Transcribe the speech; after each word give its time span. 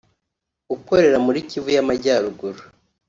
ukorera 0.75 1.17
muri 1.25 1.39
Kivu 1.49 1.69
y’Amajyaruguru 1.75 2.61